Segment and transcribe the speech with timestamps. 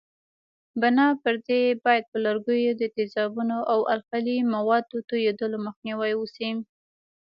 [0.81, 6.49] بنا پر دې باید پر لرګیو د تیزابونو او القلي موادو توېدلو مخنیوی وشي.